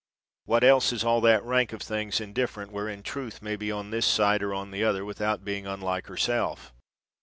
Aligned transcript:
What 0.45 0.63
else 0.63 0.91
is 0.91 1.03
all 1.03 1.21
that 1.21 1.43
rank 1.43 1.73
of 1.73 1.83
things 1.83 2.19
indifferent, 2.19 2.71
wherein 2.71 3.03
Truth 3.03 3.43
may 3.43 3.55
be 3.55 3.71
on 3.71 3.91
this 3.91 4.07
side 4.07 4.41
or 4.41 4.51
on 4.51 4.71
the 4.71 4.83
other, 4.83 5.05
without 5.05 5.45
being 5.45 5.67
unlike 5.67 6.07
herself? 6.07 6.73